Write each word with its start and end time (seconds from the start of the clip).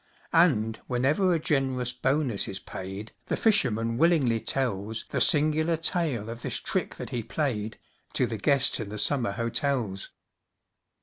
And, 0.33 0.79
whenever 0.87 1.31
a 1.31 1.37
generous 1.39 1.93
bonus 1.93 2.47
is 2.47 2.57
paid, 2.57 3.11
The 3.27 3.37
fisherman 3.37 3.97
willingly 3.99 4.39
tells 4.39 5.05
The 5.07 5.21
singular 5.21 5.77
tale 5.77 6.27
of 6.27 6.41
this 6.41 6.57
trick 6.57 6.95
that 6.95 7.11
he 7.11 7.21
played, 7.21 7.77
To 8.13 8.25
the 8.25 8.37
guests 8.37 8.79
in 8.79 8.89
the 8.89 8.97
summer 8.97 9.33
hotels. 9.33 10.09